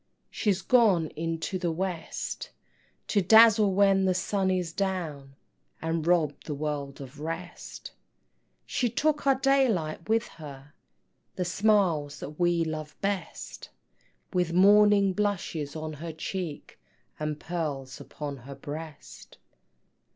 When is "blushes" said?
15.13-15.75